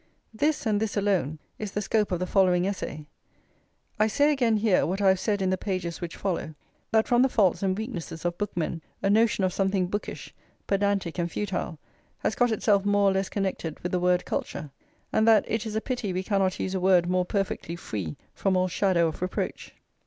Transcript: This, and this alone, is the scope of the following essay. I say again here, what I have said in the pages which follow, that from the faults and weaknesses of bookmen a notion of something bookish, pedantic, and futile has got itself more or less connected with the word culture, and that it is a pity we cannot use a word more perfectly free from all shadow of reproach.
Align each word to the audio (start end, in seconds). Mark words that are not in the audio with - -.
This, 0.33 0.65
and 0.65 0.79
this 0.79 0.97
alone, 0.97 1.37
is 1.59 1.73
the 1.73 1.81
scope 1.83 2.11
of 2.11 2.17
the 2.17 2.25
following 2.25 2.65
essay. 2.65 3.05
I 3.99 4.07
say 4.07 4.31
again 4.31 4.57
here, 4.57 4.83
what 4.83 4.99
I 4.99 5.09
have 5.09 5.19
said 5.19 5.43
in 5.43 5.51
the 5.51 5.59
pages 5.59 6.01
which 6.01 6.15
follow, 6.15 6.55
that 6.89 7.07
from 7.07 7.21
the 7.21 7.29
faults 7.29 7.61
and 7.61 7.77
weaknesses 7.77 8.25
of 8.25 8.35
bookmen 8.39 8.81
a 9.03 9.11
notion 9.11 9.43
of 9.43 9.53
something 9.53 9.85
bookish, 9.85 10.33
pedantic, 10.65 11.19
and 11.19 11.31
futile 11.31 11.77
has 12.17 12.33
got 12.33 12.49
itself 12.51 12.83
more 12.83 13.11
or 13.11 13.13
less 13.13 13.29
connected 13.29 13.79
with 13.81 13.91
the 13.91 13.99
word 13.99 14.25
culture, 14.25 14.71
and 15.13 15.27
that 15.27 15.45
it 15.47 15.67
is 15.67 15.75
a 15.75 15.81
pity 15.81 16.11
we 16.11 16.23
cannot 16.23 16.59
use 16.59 16.73
a 16.73 16.79
word 16.79 17.07
more 17.07 17.23
perfectly 17.23 17.75
free 17.75 18.17
from 18.33 18.57
all 18.57 18.67
shadow 18.67 19.07
of 19.09 19.21
reproach. 19.21 19.75